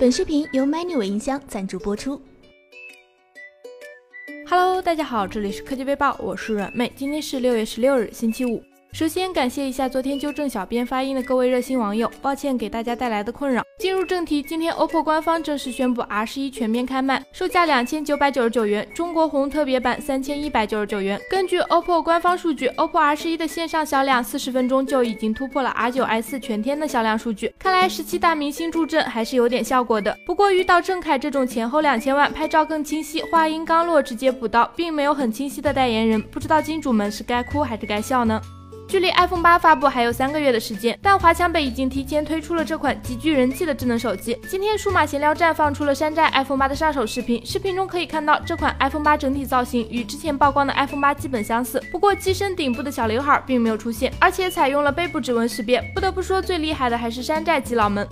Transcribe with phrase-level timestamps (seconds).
[0.00, 2.20] 本视频由 Manu 音箱赞助播出。
[4.48, 8.60] Hello，大家好，这里是科技微报，我是软妹，今天是六月十六日，星期五。
[8.92, 13.62] 首先感谢一下昨天纠正小编发音的各位热心网友，抱歉给大家带来的困扰。
[13.78, 21.20] 进入正题，今天 OPPO 官方正式宣布 R 十一全面开卖，售价两千九百九十九元，中国红特别版三千一百九十九元。
[21.30, 30.18] 根据 OPPO 官方数据，OPPO R 十一的线上销量四十分钟就已经突破了 R 九 S 全天的销量数据，看来十七大明星助阵还是有点效果的。
[30.26, 38.40] 不过遇到郑恺这种前后两千万、拍照更清晰、话音刚落直接补刀，并没有很清晰的代言人，不知道金主们是该哭还是该笑呢？
[38.88, 44.34] 距离 iPhone 八发布还有三个月的时间，但华强北已经提前推出了这款极具人气的智能手机。
[44.48, 55.82] 今天数码闲聊站放出了山寨 iPhone 八的上手视频，视频中可以看到这款 iPhone 八整体造型与之前曝光的 iPhone 八基本相似，不过机身顶部的小刘海并没有出现，而且采用了背部指纹识别。
[55.94, 58.08] 不得不说，最厉害的还是山寨机佬们。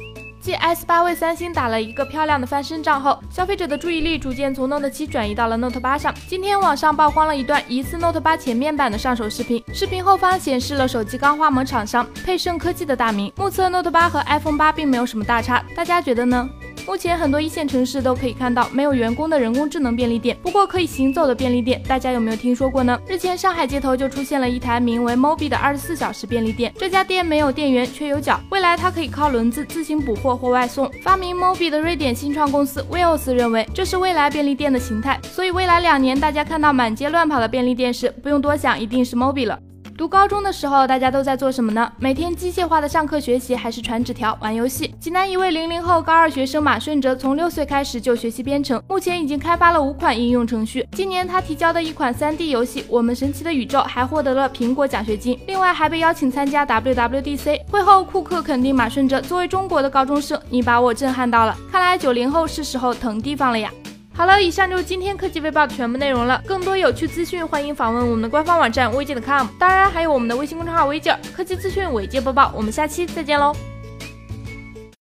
[0.47, 6.15] 继 S 八为三星打了一个漂亮的翻身仗后，消费者的注意力逐渐从 Note 七转移到了 Note 八上。
[6.29, 16.49] 今天网上曝光了一段疑似 Note 八前面板的上手视频，视频后方显示了手机钢化膜厂商配胜科技的大名，目测 Note 八和 iPhone 八并没有什么大差，大家觉得呢？
[16.87, 22.97] 目前很多一线城市都可以看到没有员工的人工智能便利店，不过可以行走的便利店，大家有没有听说过呢？
[23.09, 30.89] 日前上海街头就出现了一台名为 Mobi 的二十四小时便利店，这家店没有店员，却有脚，未来它可以靠轮子自行补货或外送。
[31.03, 39.59] 发明 Mobi 的瑞典新创公司 w i l l s 认为这是未来便利店的形态，所以未来两年大家看到满街乱跑的便利店时，不用多想，一定是 Mobi 了。
[39.97, 41.91] 读高中的时候，大家都在做什么呢？
[41.99, 44.95] 每天机械化的上课学习，还是传纸条、玩游戏？
[45.01, 50.87] 济南一位零零后高二学生马顺哲，从六岁开始就学习编程，目前已经开发了五款应用程序。
[50.93, 57.63] 今年他提交的一款 3D 游戏《我们神奇的宇宙》还获得了苹果奖学金，另外还被邀请参加 WWDC。
[57.71, 61.57] 会后，库克肯定马顺哲作为中国的高中生，你把我震撼到了。
[61.73, 63.71] 看来九零后是时候腾地方了呀。
[64.17, 66.43] 好了，以上就是今天科技微报的全部内容了。
[66.47, 72.51] 更多有趣资讯，欢迎访问我们的官方网站微界的 com，当然还有我们的微信公众号微界科技资讯，微界播报。
[72.57, 73.55] 我们下期再见喽。